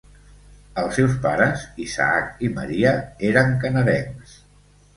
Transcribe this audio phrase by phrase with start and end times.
[0.83, 2.97] Els seus pares Isaac i Maria
[3.33, 4.37] eren canadencs.